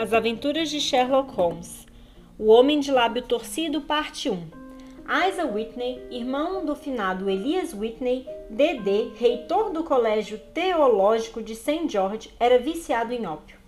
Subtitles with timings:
[0.00, 1.86] As Aventuras de Sherlock Holmes
[2.38, 4.48] O Homem de Lábio Torcido, Parte 1
[5.28, 11.86] Isaac Whitney, irmão do finado Elias Whitney, D.D., reitor do Colégio Teológico de St.
[11.86, 13.58] George, era viciado em ópio.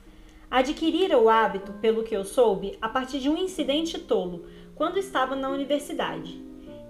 [0.51, 5.37] Adquirira o hábito, pelo que eu soube, a partir de um incidente tolo, quando estava
[5.37, 6.43] na universidade.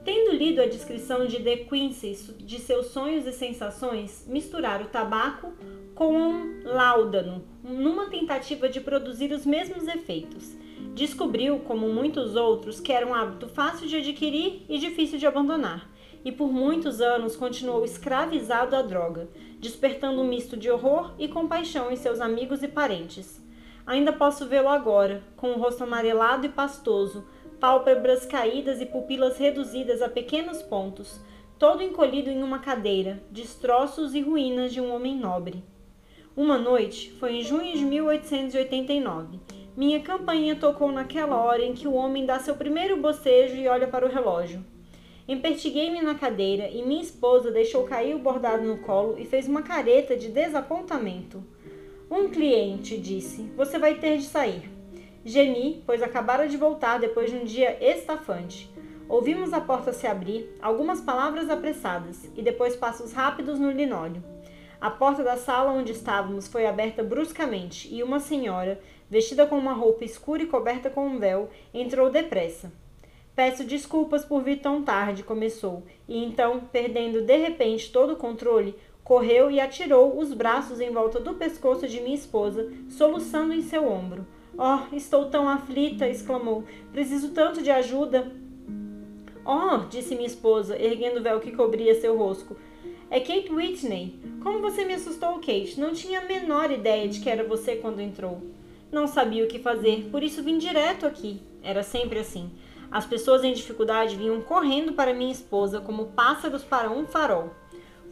[0.04, 5.52] Tendo lido a descrição de De Quincey de seus sonhos e sensações, misturar o tabaco
[5.94, 10.57] com um láudano, numa tentativa de produzir os mesmos efeitos.
[10.93, 15.88] Descobriu, como muitos outros, que era um hábito fácil de adquirir e difícil de abandonar,
[16.24, 19.29] e por muitos anos continuou escravizado à droga,
[19.60, 23.40] despertando um misto de horror e compaixão em seus amigos e parentes.
[23.86, 27.24] Ainda posso vê-lo agora, com o rosto amarelado e pastoso,
[27.62, 31.21] pálpebras caídas e pupilas reduzidas a pequenos pontos,
[31.61, 35.62] todo encolhido em uma cadeira, destroços e ruínas de um homem nobre.
[36.36, 39.38] Uma noite, foi em junho de 1889,
[39.77, 43.86] minha campainha tocou naquela hora em que o homem dá seu primeiro bocejo e olha
[43.86, 44.64] para o relógio.
[45.28, 49.62] Empertiguei-me na cadeira e minha esposa deixou cair o bordado no colo e fez uma
[49.62, 51.40] careta de desapontamento.
[52.10, 54.81] Um cliente, disse, você vai ter de sair.
[55.24, 58.68] Gemi, pois acabara de voltar depois de um dia estafante.
[59.08, 64.22] Ouvimos a porta se abrir, algumas palavras apressadas e depois passos rápidos no linóleo.
[64.80, 69.72] A porta da sala onde estávamos foi aberta bruscamente e uma senhora, vestida com uma
[69.72, 72.72] roupa escura e coberta com um véu, entrou depressa.
[73.36, 78.74] Peço desculpas por vir tão tarde, começou, e então, perdendo de repente todo o controle,
[79.04, 83.88] correu e atirou os braços em volta do pescoço de minha esposa, soluçando em seu
[83.88, 84.26] ombro.
[84.56, 86.08] Oh, estou tão aflita!
[86.08, 86.64] exclamou.
[86.92, 88.31] Preciso tanto de ajuda.
[89.45, 92.56] Oh, disse minha esposa, erguendo o véu que cobria seu rosto.
[93.11, 94.19] É Kate Whitney.
[94.42, 95.78] Como você me assustou, Kate?
[95.78, 98.41] Não tinha a menor ideia de que era você quando entrou.
[98.91, 101.41] Não sabia o que fazer, por isso vim direto aqui.
[101.62, 102.50] Era sempre assim.
[102.91, 107.51] As pessoas em dificuldade vinham correndo para minha esposa como pássaros para um farol.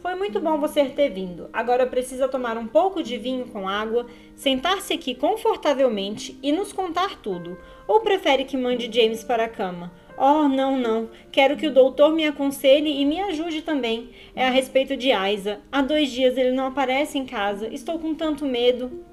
[0.01, 1.47] Foi muito bom você ter vindo.
[1.53, 7.21] Agora precisa tomar um pouco de vinho com água, sentar-se aqui confortavelmente e nos contar
[7.21, 7.55] tudo.
[7.87, 9.91] Ou prefere que mande James para a cama?
[10.17, 11.07] Oh, não, não.
[11.31, 14.09] Quero que o doutor me aconselhe e me ajude também.
[14.35, 15.59] É a respeito de Aiza.
[15.71, 17.67] Há dois dias ele não aparece em casa.
[17.67, 19.05] Estou com tanto medo.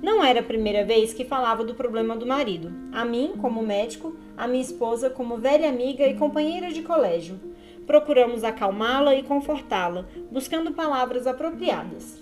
[0.00, 2.72] Não era a primeira vez que falava do problema do marido.
[2.92, 7.40] A mim, como médico, a minha esposa, como velha amiga e companheira de colégio.
[7.88, 12.18] Procuramos acalmá-la e confortá-la, buscando palavras apropriadas.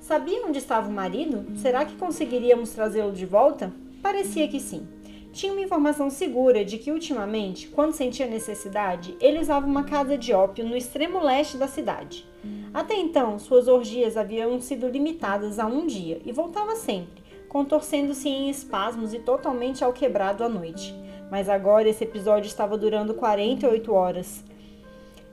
[0.00, 1.46] Sabia onde estava o marido?
[1.58, 3.72] Será que conseguiríamos trazê-lo de volta?
[4.02, 4.84] Parecia que sim.
[5.32, 10.32] Tinha uma informação segura de que, ultimamente, quando sentia necessidade, ele usava uma casa de
[10.32, 12.26] ópio no extremo leste da cidade.
[12.74, 18.50] Até então, suas orgias haviam sido limitadas a um dia e voltava sempre, contorcendo-se em
[18.50, 20.92] espasmos e totalmente ao quebrado à noite.
[21.30, 24.44] Mas agora esse episódio estava durando 48 horas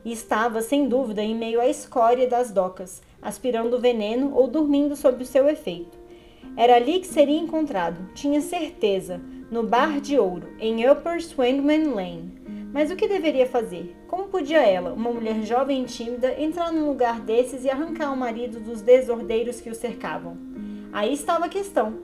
[0.05, 5.23] e estava, sem dúvida, em meio à escória das docas, aspirando veneno ou dormindo sob
[5.23, 5.97] o seu efeito.
[6.55, 9.19] Era ali que seria encontrado, tinha certeza,
[9.49, 12.33] no Bar de Ouro, em Upper Swindman Lane.
[12.73, 13.95] Mas o que deveria fazer?
[14.07, 18.17] Como podia ela, uma mulher jovem e tímida, entrar num lugar desses e arrancar o
[18.17, 20.37] marido dos desordeiros que o cercavam?
[20.91, 21.99] Aí estava a questão.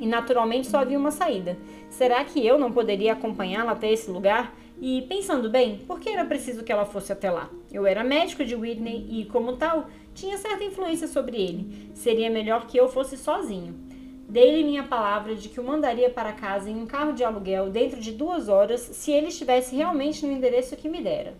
[0.00, 1.56] E naturalmente só havia uma saída.
[1.90, 4.54] Será que eu não poderia acompanhá-la até esse lugar?
[4.84, 7.48] E pensando bem, por que era preciso que ela fosse até lá?
[7.72, 11.92] Eu era médico de Whitney e, como tal, tinha certa influência sobre ele.
[11.94, 13.76] Seria melhor que eu fosse sozinho.
[14.28, 18.00] Dei-lhe minha palavra de que o mandaria para casa em um carro de aluguel dentro
[18.00, 21.34] de duas horas se ele estivesse realmente no endereço que me dera.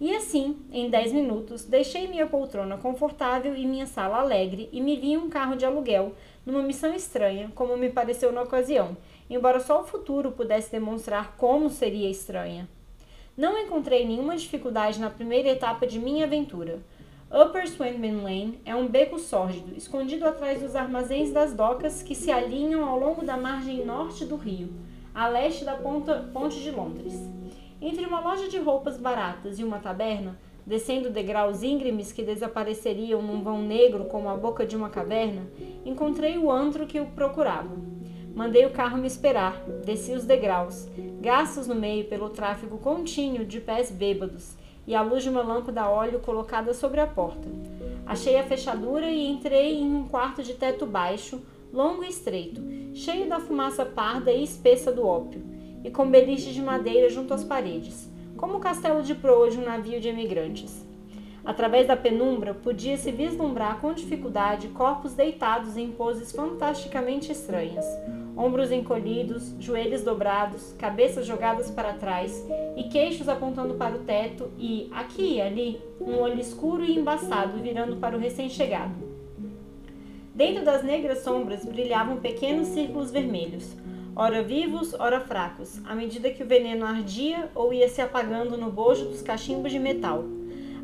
[0.00, 4.94] E assim, em dez minutos, deixei minha poltrona confortável e minha sala alegre e me
[4.94, 6.12] vi em um carro de aluguel,
[6.46, 8.96] numa missão estranha, como me pareceu na ocasião,
[9.28, 12.68] embora só o futuro pudesse demonstrar como seria estranha.
[13.36, 16.78] Não encontrei nenhuma dificuldade na primeira etapa de minha aventura.
[17.32, 22.30] Upper Swindman Lane é um beco sórdido, escondido atrás dos armazéns das docas que se
[22.30, 24.72] alinham ao longo da margem norte do rio,
[25.12, 27.12] a leste da ponta, ponte de Londres.
[27.82, 33.42] Entre uma loja de roupas baratas e uma taberna, descendo degraus íngremes que desapareceriam num
[33.42, 35.42] vão negro como a boca de uma caverna,
[35.84, 37.76] encontrei o antro que o procurava.
[38.34, 40.88] Mandei o carro me esperar, desci os degraus,
[41.20, 44.56] gastos no meio pelo tráfego contínuo de pés bêbados
[44.88, 47.48] e a luz de uma lâmpada a óleo colocada sobre a porta.
[48.04, 51.42] Achei a fechadura e entrei em um quarto de teto baixo,
[51.72, 52.60] longo e estreito,
[52.92, 55.40] cheio da fumaça parda e espessa do ópio,
[55.84, 59.64] e com beliches de madeira junto às paredes, como o castelo de proa de um
[59.64, 60.84] navio de emigrantes.
[61.44, 67.84] Através da penumbra, podia-se vislumbrar com dificuldade corpos deitados em poses fantasticamente estranhas,
[68.36, 72.44] ombros encolhidos, joelhos dobrados, cabeças jogadas para trás
[72.76, 77.58] e queixos apontando para o teto e, aqui e ali, um olho escuro e embaçado
[77.58, 78.94] virando para o recém-chegado.
[80.34, 83.76] Dentro das negras sombras brilhavam pequenos círculos vermelhos,
[84.16, 88.70] ora vivos, ora fracos, à medida que o veneno ardia ou ia se apagando no
[88.70, 90.24] bojo dos cachimbos de metal.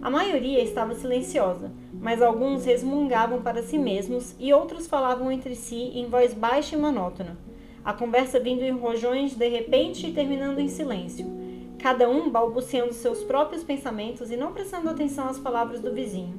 [0.02, 5.92] A maioria estava silenciosa, mas alguns resmungavam para si mesmos e outros falavam entre si
[5.94, 7.36] em voz baixa e monótona.
[7.84, 11.26] A conversa vindo em rojões de repente e terminando em silêncio.
[11.78, 16.38] Cada um balbuciando seus próprios pensamentos e não prestando atenção às palavras do vizinho.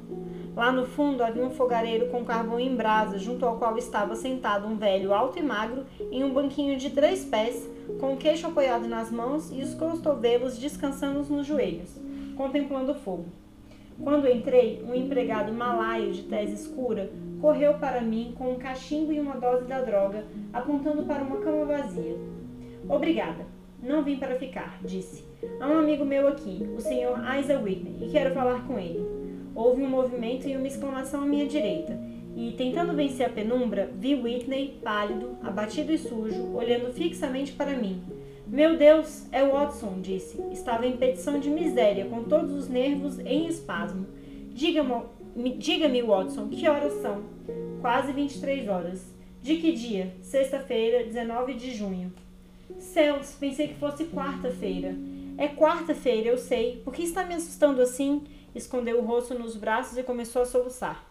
[0.56, 4.66] Lá no fundo havia um fogareiro com carvão em brasa, junto ao qual estava sentado
[4.66, 7.68] um velho alto e magro em um banquinho de três pés,
[8.00, 11.96] com o queixo apoiado nas mãos e os cotovelos descansando nos joelhos,
[12.36, 13.41] contemplando o fogo.
[14.02, 17.10] Quando entrei, um empregado malaio de tez escura
[17.40, 21.64] correu para mim com um cachimbo e uma dose da droga, apontando para uma cama
[21.64, 22.16] vazia.
[22.88, 23.46] Obrigada.
[23.82, 25.24] Não vim para ficar, disse.
[25.60, 27.38] Há um amigo meu aqui, o Sr.
[27.38, 29.04] Isaac Whitney, e quero falar com ele.
[29.54, 31.98] Houve um movimento e uma exclamação à minha direita,
[32.36, 38.00] e, tentando vencer a penumbra, vi Whitney, pálido, abatido e sujo, olhando fixamente para mim.
[38.52, 40.38] Meu Deus, é Watson, disse.
[40.52, 44.06] Estava em petição de miséria, com todos os nervos em espasmo.
[44.50, 47.22] Diga-me, diga Watson, que horas são?
[47.80, 49.06] Quase 23 horas.
[49.40, 50.14] De que dia?
[50.20, 52.12] Sexta-feira, 19 de junho.
[52.78, 54.94] Céus, pensei que fosse quarta-feira.
[55.38, 56.82] É quarta-feira, eu sei.
[56.84, 58.22] Por que está me assustando assim?
[58.54, 61.10] Escondeu o rosto nos braços e começou a soluçar.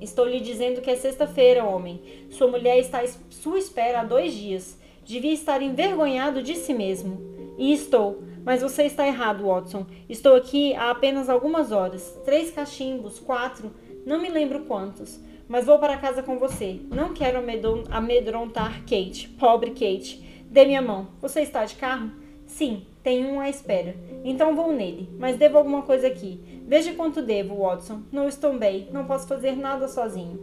[0.00, 2.00] Estou lhe dizendo que é sexta-feira, homem.
[2.30, 4.77] Sua mulher está à sua espera há dois dias.
[5.08, 7.18] Devia estar envergonhado de si mesmo.
[7.56, 8.22] E estou.
[8.44, 9.86] Mas você está errado, Watson.
[10.06, 12.20] Estou aqui há apenas algumas horas.
[12.26, 13.70] Três cachimbos, quatro,
[14.04, 15.18] não me lembro quantos.
[15.48, 16.80] Mas vou para casa com você.
[16.90, 17.42] Não quero
[17.90, 19.30] amedrontar Kate.
[19.40, 20.44] Pobre Kate.
[20.50, 21.08] Dê minha mão.
[21.22, 22.12] Você está de carro?
[22.44, 23.96] Sim, tenho um à espera.
[24.22, 25.08] Então vou nele.
[25.18, 26.38] Mas devo alguma coisa aqui.
[26.66, 28.02] Veja quanto devo, Watson.
[28.12, 28.88] Não estou bem.
[28.92, 30.38] Não posso fazer nada sozinho.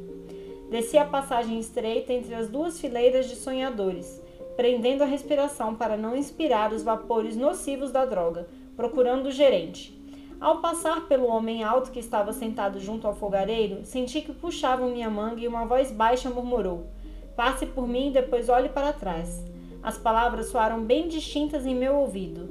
[0.71, 4.24] Desci a passagem estreita entre as duas fileiras de sonhadores
[4.55, 9.93] prendendo a respiração para não inspirar os vapores nocivos da droga, procurando o gerente.
[10.39, 15.09] Ao passar pelo homem alto que estava sentado junto ao fogareiro, senti que puxavam minha
[15.09, 16.87] manga e uma voz baixa murmurou:
[17.35, 19.43] Passe por mim e depois olhe para trás.
[19.81, 22.49] As palavras soaram bem distintas em meu ouvido.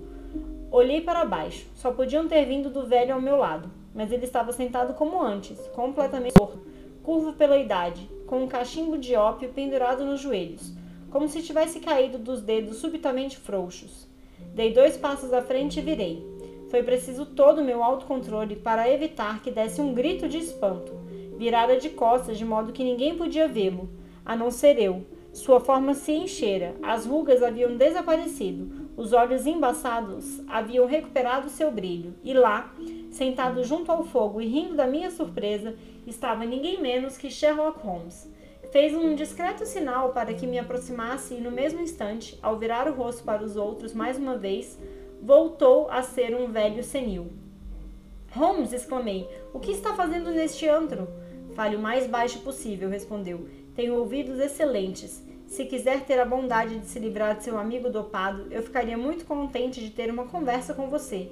[0.71, 1.67] Olhei para baixo.
[1.75, 5.59] Só podiam ter vindo do velho ao meu lado, mas ele estava sentado como antes,
[5.69, 6.61] completamente morto,
[7.03, 10.73] curvo pela idade, com um cachimbo de ópio pendurado nos joelhos
[11.15, 14.09] como se tivesse caído dos dedos subitamente frouxos.
[14.53, 16.27] Dei dois passos à frente e virei.
[16.73, 20.93] Foi preciso todo o meu autocontrole para evitar que desse um grito de espanto.
[21.39, 23.89] Virara de costas de modo que ninguém podia vê-lo,
[24.27, 25.07] a não ser eu.
[25.33, 32.17] Sua forma se enchera, as rugas haviam desaparecido, os olhos embaçados haviam recuperado seu brilho,
[32.25, 32.75] e lá,
[33.13, 35.77] sentado junto ao fogo e rindo da minha surpresa,
[36.09, 38.34] estava ninguém menos que Sherlock Holmes.
[38.75, 42.93] Fez um discreto sinal para que me aproximasse e, no mesmo instante, ao virar o
[42.93, 44.77] rosto para os outros mais uma vez,
[45.23, 47.31] voltou a ser um velho senil.
[48.33, 51.07] Holmes, exclamei, o que está fazendo neste antro?
[51.55, 53.47] Fale o mais baixo possível, respondeu.
[53.77, 55.25] Tenho ouvidos excelentes.
[55.47, 59.25] Se quiser ter a bondade de se livrar de seu amigo dopado, eu ficaria muito
[59.25, 61.31] contente de ter uma conversa com você.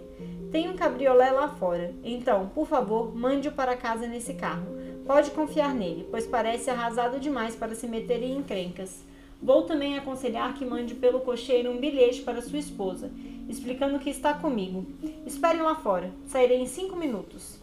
[0.52, 1.92] Tem um cabriolé lá fora.
[2.04, 4.80] Então, por favor, mande-o para casa nesse carro.
[5.06, 9.04] Pode confiar nele, pois parece arrasado demais para se meter em encrencas.
[9.42, 13.10] Vou também aconselhar que mande pelo cocheiro um bilhete para sua esposa,
[13.48, 14.86] explicando que está comigo.
[15.26, 16.12] Espere lá fora.
[16.26, 17.58] Sairei em cinco minutos.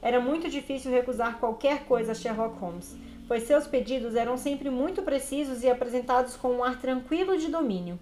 [0.00, 5.02] Era muito difícil recusar qualquer coisa a Sherlock Holmes, pois seus pedidos eram sempre muito
[5.02, 7.98] precisos e apresentados com um ar tranquilo de domínio.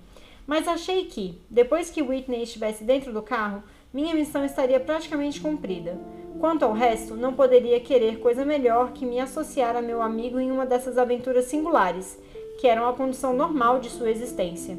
[0.47, 3.65] Mas achei que, depois que Whitney estivesse dentro do carro,
[3.97, 5.99] minha missão estaria praticamente cumprida.
[6.39, 10.53] Quanto ao resto, não poderia querer coisa melhor que me associar a meu amigo em
[10.53, 12.19] uma dessas aventuras singulares,
[12.61, 14.79] que eram a condição normal de sua existência.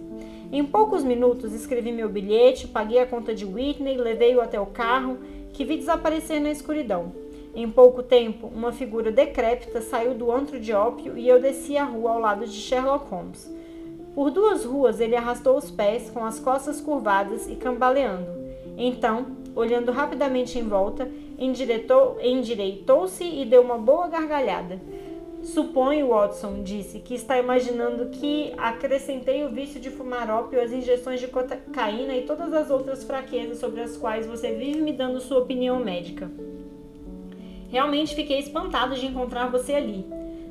[0.51, 5.17] Em poucos minutos escrevi meu bilhete, paguei a conta de Whitney, levei-o até o carro,
[5.51, 7.11] que vi desaparecer na escuridão.
[7.55, 11.85] Em pouco tempo, uma figura decrépita saiu do antro de ópio e eu desci a
[11.85, 13.51] rua ao lado de Sherlock Holmes.
[14.13, 18.36] Por duas ruas ele arrastou os pés, com as costas curvadas e cambaleando.
[18.77, 24.79] Então, olhando rapidamente em volta, endireitou-se e deu uma boa gargalhada.
[25.41, 31.19] Suponho, Watson, disse, que está imaginando que acrescentei o vício de fumar ópio às injeções
[31.19, 35.39] de cocaína e todas as outras fraquezas sobre as quais você vive me dando sua
[35.39, 36.29] opinião médica.
[37.69, 40.05] Realmente fiquei espantado de encontrar você ali.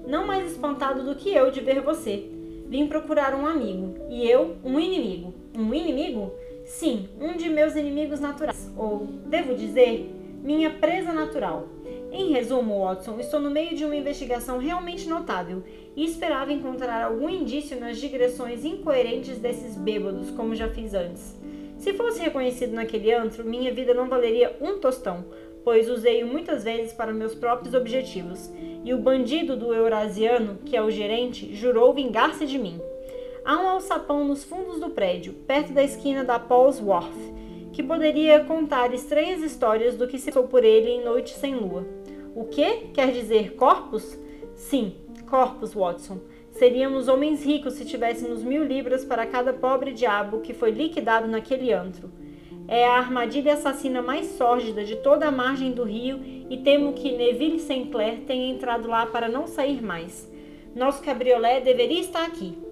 [0.07, 2.31] Não mais espantado do que eu de ver você.
[2.69, 3.95] Vim procurar um amigo.
[4.11, 5.35] E eu, um inimigo.
[5.57, 6.33] Um inimigo?
[6.67, 8.71] Sim, um de meus inimigos naturais.
[8.77, 11.69] Ou, devo dizer, minha presa natural.
[12.11, 15.63] Em resumo, Watson, estou no meio de uma investigação realmente notável
[15.95, 21.37] e esperava encontrar algum indício nas digressões incoerentes desses bêbados, como já fiz antes.
[21.79, 25.25] Se fosse reconhecido naquele antro, minha vida não valeria um tostão,
[25.63, 28.51] pois usei-o muitas vezes para meus próprios objetivos,
[28.85, 32.81] e o bandido do Eurasiano, que é o gerente, jurou vingar-se de mim.
[33.47, 37.15] Há um alçapão nos fundos do prédio, perto da esquina da Paul's Wharf,
[37.73, 41.87] que poderia contar estranhas histórias do que se passou por ele em Noite Sem Lua.
[42.35, 42.89] O que?
[42.93, 44.19] Quer dizer corpos?
[44.57, 44.97] Sim,
[45.31, 46.19] corpos, Watson.
[46.51, 51.73] Seríamos homens ricos se tivéssemos mil libras para cada pobre diabo que foi liquidado naquele
[51.73, 52.11] antro.
[52.67, 56.19] É a armadilha assassina mais sórdida de toda a margem do rio
[56.51, 60.29] e temo que Neville Sinclair tenha entrado lá para não sair mais.
[60.75, 62.66] Nosso cabriolé deveria estar aqui.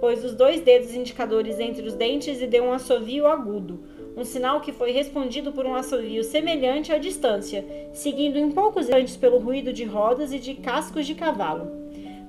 [0.00, 3.80] Pôs os dois dedos indicadores entre os dentes e deu um assovio agudo,
[4.16, 9.16] um sinal que foi respondido por um assovio semelhante à distância, seguindo em poucos instantes
[9.16, 11.70] pelo ruído de rodas e de cascos de cavalo.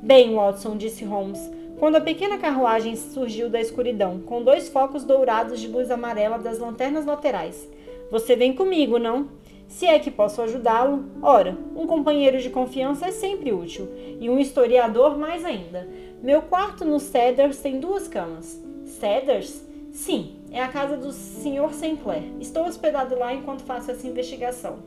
[0.01, 1.39] Bem, Watson, disse Holmes,
[1.79, 6.59] quando a pequena carruagem surgiu da escuridão, com dois focos dourados de luz amarela das
[6.59, 7.69] lanternas laterais.
[8.09, 9.29] Você vem comigo, não?
[9.67, 13.87] Se é que posso ajudá-lo, ora, um companheiro de confiança é sempre útil,
[14.19, 15.87] e um historiador mais ainda.
[16.21, 18.59] Meu quarto no Cedars tem duas camas.
[18.85, 19.63] Cedars?
[19.91, 21.71] Sim, é a casa do Sr.
[21.71, 22.23] Sinclair.
[22.39, 24.79] Estou hospedado lá enquanto faço essa investigação.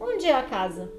[0.00, 0.90] Onde é a casa?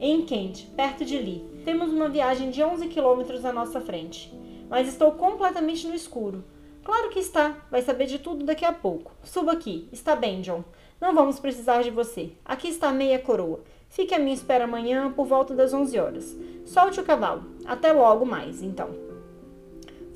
[0.00, 1.44] Em Kent, perto de Lee.
[1.64, 4.36] Temos uma viagem de 11 quilômetros à nossa frente.
[4.68, 6.42] Mas estou completamente no escuro.
[6.82, 7.64] Claro que está.
[7.70, 9.12] Vai saber de tudo daqui a pouco.
[9.22, 9.88] Suba aqui.
[9.92, 10.64] Está bem, John.
[11.00, 12.32] Não vamos precisar de você.
[12.44, 13.60] Aqui está meia coroa.
[13.88, 16.36] Fique à minha espera amanhã por volta das 11 horas.
[16.64, 17.44] Solte o cavalo.
[17.64, 19.07] Até logo mais, então.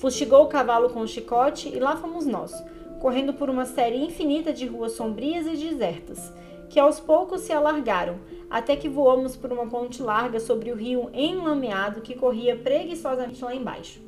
[0.03, 2.53] Fustigou o cavalo com o chicote e lá fomos nós,
[2.99, 6.33] correndo por uma série infinita de ruas sombrias e desertas,
[6.69, 8.17] que aos poucos se alargaram,
[8.51, 13.55] até que voamos por uma ponte larga sobre o rio enlameado que corria preguiçosamente lá
[13.55, 14.01] embaixo.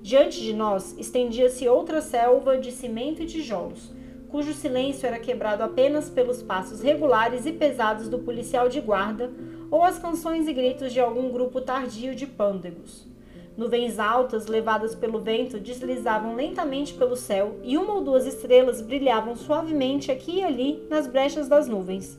[0.00, 3.92] Diante de nós estendia-se outra selva de cimento e tijolos,
[4.30, 9.30] cujo silêncio era quebrado apenas pelos passos regulares e pesados do policial de guarda
[9.70, 13.11] ou as canções e gritos de algum grupo tardio de pândegos.
[13.56, 19.36] Nuvens altas, levadas pelo vento, deslizavam lentamente pelo céu e uma ou duas estrelas brilhavam
[19.36, 22.18] suavemente aqui e ali nas brechas das nuvens.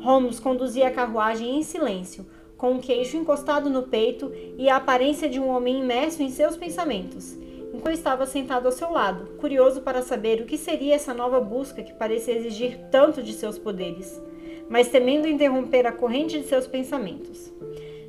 [0.00, 2.24] Holmes conduzia a carruagem em silêncio,
[2.56, 6.56] com o queixo encostado no peito e a aparência de um homem imerso em seus
[6.56, 7.36] pensamentos
[7.72, 11.82] enquanto estava sentado ao seu lado, curioso para saber o que seria essa nova busca
[11.82, 14.20] que parecia exigir tanto de seus poderes,
[14.68, 17.52] mas temendo interromper a corrente de seus pensamentos.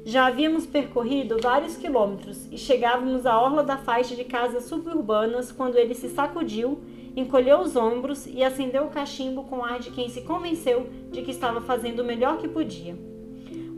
[0.09, 5.77] Já havíamos percorrido vários quilômetros e chegávamos à orla da faixa de casas suburbanas quando
[5.77, 6.79] ele se sacudiu,
[7.15, 11.29] encolheu os ombros e acendeu o cachimbo com ar de quem se convenceu de que
[11.29, 12.97] estava fazendo o melhor que podia.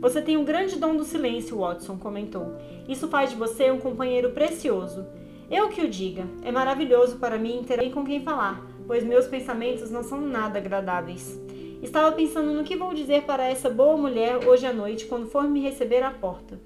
[0.00, 2.56] Você tem um grande dom do silêncio, Watson, comentou.
[2.88, 5.04] Isso faz de você um companheiro precioso.
[5.50, 9.26] Eu que o diga, é maravilhoso para mim ter alguém com quem falar, pois meus
[9.26, 11.38] pensamentos não são nada agradáveis.
[11.82, 15.42] Estava pensando no que vou dizer para essa boa mulher hoje à noite quando for
[15.42, 16.56] me receber à porta.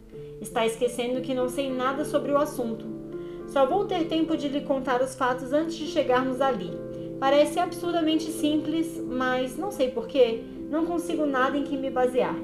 [0.42, 2.85] Está esquecendo que não sei nada sobre o assunto.
[3.49, 6.70] Só vou ter tempo de lhe contar os fatos antes de chegarmos ali.
[7.18, 12.37] Parece absurdamente simples, mas não sei porquê, não consigo nada em que me basear.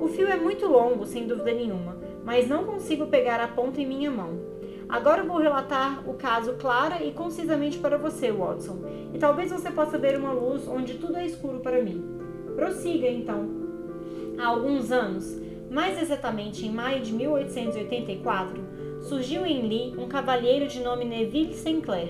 [0.00, 3.86] O fio é muito longo, sem dúvida nenhuma, mas não consigo pegar a ponta em
[3.86, 4.54] minha mão.
[4.88, 8.78] Agora vou relatar o caso clara e concisamente para você, Watson,
[9.12, 12.13] e talvez você possa ver uma luz onde tudo é escuro para mim.
[12.54, 13.48] Prossiga, então.
[14.38, 18.62] Há alguns anos, mais exatamente em maio de 1884,
[19.02, 22.08] surgiu em Lee um cavalheiro de nome Neville Sinclair,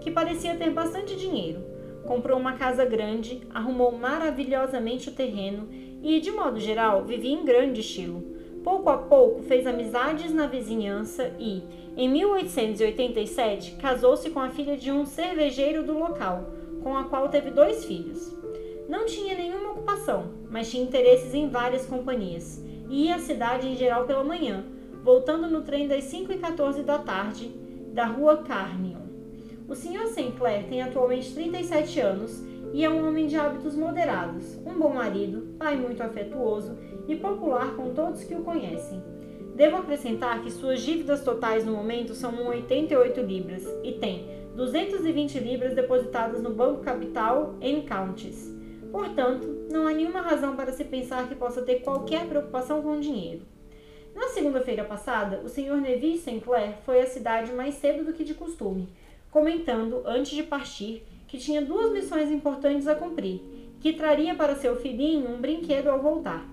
[0.00, 1.60] que parecia ter bastante dinheiro.
[2.04, 5.68] Comprou uma casa grande, arrumou maravilhosamente o terreno
[6.02, 8.22] e, de modo geral, vivia em grande estilo.
[8.62, 11.62] Pouco a pouco fez amizades na vizinhança e,
[11.96, 17.50] em 1887, casou-se com a filha de um cervejeiro do local, com a qual teve
[17.50, 18.36] dois filhos.
[18.88, 23.74] Não tinha nenhuma ocupação, mas tinha interesses em várias companhias e ia à cidade em
[23.74, 24.64] geral pela manhã,
[25.02, 27.48] voltando no trem das 5 e 14 da tarde
[27.92, 29.06] da rua Carnion.
[29.68, 30.06] O Sr.
[30.06, 35.54] Sinclair tem atualmente 37 anos e é um homem de hábitos moderados, um bom marido,
[35.58, 36.76] pai muito afetuoso
[37.08, 39.02] e popular com todos que o conhecem.
[39.56, 45.74] Devo acrescentar que suas dívidas totais no momento são 88 libras e tem 220 libras
[45.74, 48.55] depositadas no Banco Capital em Counties.
[48.90, 53.42] Portanto, não há nenhuma razão para se pensar que possa ter qualquer preocupação com dinheiro.
[54.14, 55.76] Na segunda-feira passada, o Sr.
[55.76, 58.88] Neville Sinclair foi à cidade mais cedo do que de costume,
[59.30, 63.42] comentando, antes de partir, que tinha duas missões importantes a cumprir,
[63.80, 66.48] que traria para seu filhinho um brinquedo ao voltar.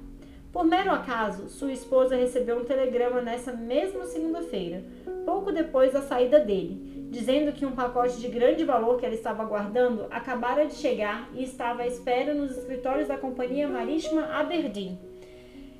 [0.51, 4.83] Por mero acaso, sua esposa recebeu um telegrama nessa mesma segunda-feira,
[5.25, 9.45] pouco depois da saída dele, dizendo que um pacote de grande valor que ela estava
[9.45, 14.97] guardando acabara de chegar e estava à espera nos escritórios da Companhia Marítima Aberdeen.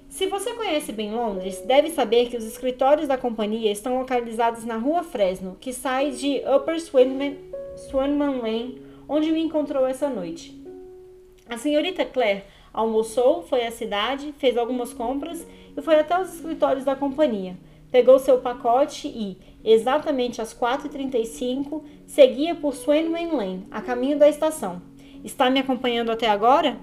[0.08, 4.78] Se você conhece bem Londres, deve saber que os escritórios da companhia estão localizados na
[4.78, 10.56] Rua Fresno, que sai de Upper Swanman, Lane, onde me encontrou essa noite.
[11.50, 16.86] A senhorita Claire almoçou, foi à cidade, fez algumas compras e foi até os escritórios
[16.86, 17.58] da companhia.
[17.92, 24.82] Pegou seu pacote e, exatamente às 4h35, seguia por Swanman Lane, a caminho da estação.
[25.24, 26.77] Está me acompanhando até agora?